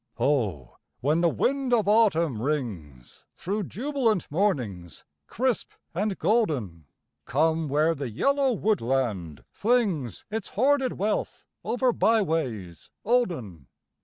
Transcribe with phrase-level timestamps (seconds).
[0.15, 6.85] Ho, when the wind of autumn rings Through jubilant mornings crisp and golden,
[7.25, 13.67] Come where the yellow woodland flings Its hoarded wealth over by ways olden.